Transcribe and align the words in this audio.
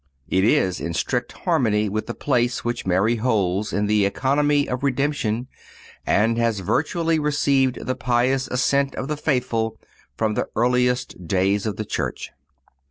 It 0.27 0.43
is 0.43 0.81
in 0.81 0.95
strict 0.95 1.31
harmony 1.31 1.87
with 1.87 2.07
the 2.07 2.15
place 2.15 2.65
which 2.65 2.87
Mary 2.87 3.17
holds 3.17 3.71
in 3.71 3.85
the 3.85 4.03
economy 4.07 4.67
of 4.67 4.81
Redemption, 4.81 5.47
and 6.07 6.39
has 6.39 6.61
virtually 6.61 7.19
received 7.19 7.85
the 7.85 7.93
pious 7.93 8.47
assent 8.47 8.95
of 8.95 9.07
the 9.07 9.15
faithful 9.15 9.77
from 10.17 10.33
the 10.33 10.47
earliest 10.55 11.27
days 11.27 11.67
of 11.67 11.75
the 11.75 11.85
Church. 11.85 12.31